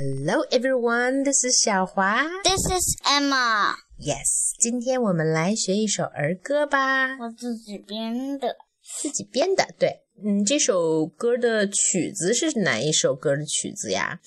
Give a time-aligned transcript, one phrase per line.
[0.00, 2.22] Hello everyone, this is 小华。
[2.44, 8.54] This is Emma，Yes，今天我们来学一首儿歌吧，我自己编的。
[9.00, 9.66] 自己编的。
[9.76, 14.20] 对，嗯，这首歌的曲子是哪一首歌的曲子呀？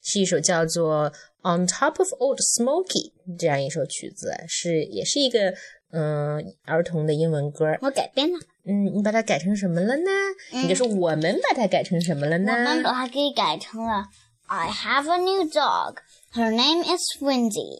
[0.00, 1.10] 是一首叫做
[1.42, 5.52] 《On Top of Old Smoky》这样一首曲子，是也是一个
[5.90, 7.76] 嗯、儿童的英文歌。
[7.82, 10.10] 我改编了，嗯，你把它改成什么了呢？
[10.52, 12.58] 嗯也就是我们把它改成什么了呢我？
[12.58, 14.04] 们把它给改成了
[14.49, 16.01] I have a new dog.
[16.33, 17.79] Her name is Windy,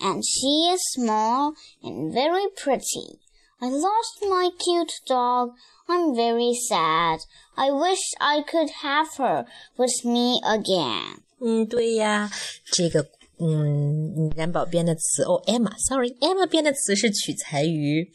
[0.00, 3.20] and she is small and very pretty.
[3.60, 5.50] I lost my cute dog.
[5.88, 7.20] I'm very sad.
[7.56, 9.44] I wish I could have her
[9.76, 11.22] with me again.
[11.40, 12.30] 嗯，对呀，
[12.72, 13.06] 这个
[13.38, 18.10] 嗯，然宝编的词哦，Emma，sorry，Emma 编的词是取材于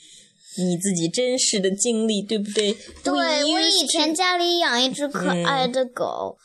[0.57, 2.73] 你自己真实的经历，对不对？
[3.03, 6.37] 对， We 我 used 以前家里养一只可爱的狗，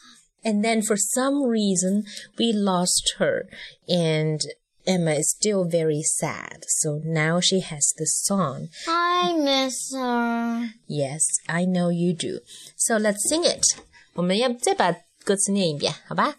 [0.44, 2.04] And then for some reason
[2.38, 3.46] we lost her,
[3.86, 4.40] and
[4.86, 6.64] Emma is still very sad.
[6.80, 8.68] So now she has this song.
[8.88, 10.70] I miss her.
[10.86, 12.40] Yes, I know you do.
[12.76, 13.62] So let's sing it.
[14.14, 16.36] 我们要再把歌词念一遍，好吧？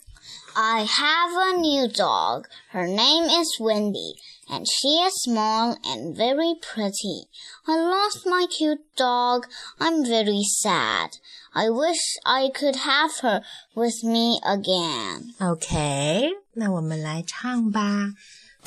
[0.53, 2.45] I have a new dog.
[2.73, 4.15] Her name is Wendy,
[4.49, 7.27] and she is small and very pretty.
[7.65, 9.47] I lost my cute dog.
[9.79, 11.17] I'm very sad.
[11.53, 13.43] I wish I could have her
[13.75, 15.33] with me again.
[15.39, 18.13] OK，那我们来唱吧。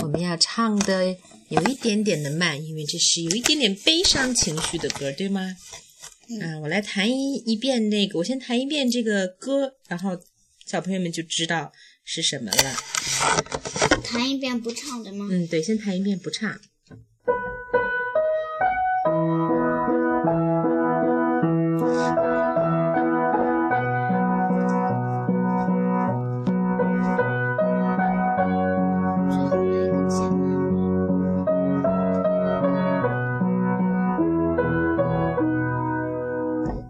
[0.02, 1.16] 我们要唱的
[1.48, 5.56] 有一点点的慢，因为这是有一点点悲伤情绪的歌，对吗？
[6.28, 10.18] 嗯、我来弹一一遍那个，我先弹一遍这个歌，然后
[10.66, 11.70] 小朋友们就知道
[12.11, 12.75] 是什么了。
[14.03, 15.27] 弹一遍不唱的吗？
[15.29, 16.59] 嗯，对，先弹一遍不唱。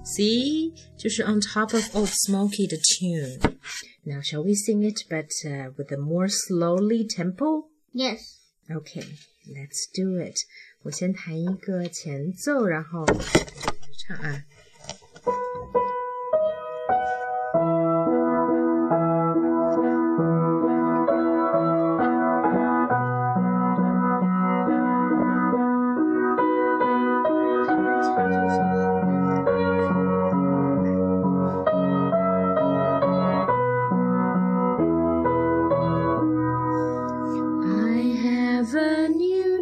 [0.05, 3.58] See，就是 on top of old Smoky 的 tune。
[4.04, 7.68] Now shall we sing it, but uh, with a more slowly tempo?
[7.92, 8.38] Yes.
[8.70, 9.04] Okay,
[9.46, 10.38] let's do it.
[10.82, 14.44] 我先弹一个前奏，然后就开始唱啊。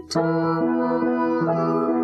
[0.10, 1.97] To.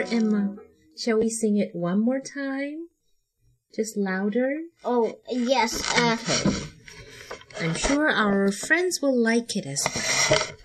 [0.00, 0.56] Emma.
[0.96, 2.88] Shall we sing it one more time?
[3.74, 4.58] Just louder?
[4.84, 5.80] Oh, yes.
[5.98, 7.66] Uh, Okay.
[7.66, 10.56] I'm sure our friends will like it as well.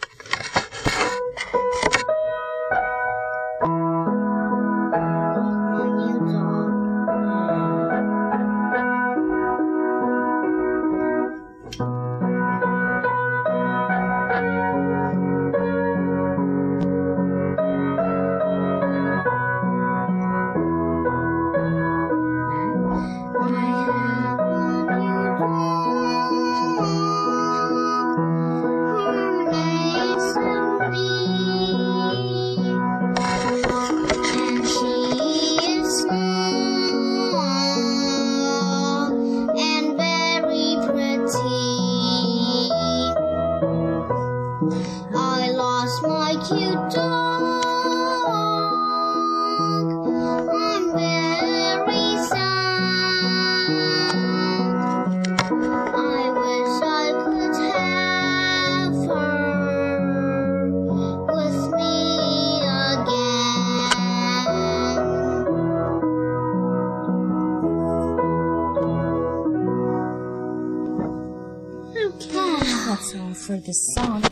[73.15, 73.31] Again.
[73.31, 74.23] Okay, that's all for this song.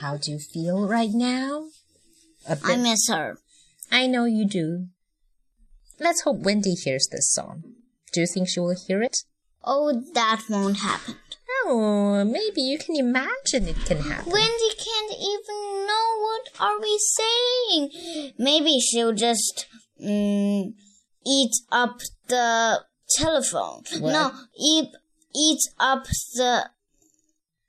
[0.00, 1.68] How do you feel right now?
[2.64, 3.38] I miss her.
[3.90, 4.86] I know you do.
[5.98, 7.62] Let's hope Wendy hears this song.
[8.12, 9.16] Do you think she will hear it?
[9.64, 11.16] Oh, that won't happen.
[11.64, 14.30] Oh, maybe you can imagine it can happen.
[14.30, 18.32] Wendy can't even know what are we saying.
[18.38, 19.66] Maybe she'll just
[20.00, 20.74] mm,
[21.26, 22.84] eat up the
[23.16, 23.82] telephone.
[23.98, 24.12] What?
[24.12, 24.90] No, eat
[25.34, 26.04] eat up
[26.34, 26.70] the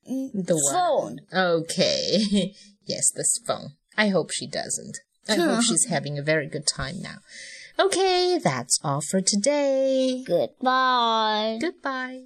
[0.07, 1.19] The phone.
[1.33, 2.53] Okay.
[2.85, 3.71] yes, this phone.
[3.97, 4.97] I hope she doesn't.
[5.27, 7.17] I hope she's having a very good time now.
[7.79, 10.23] Okay, that's all for today.
[10.25, 11.57] Goodbye.
[11.61, 12.23] Goodbye.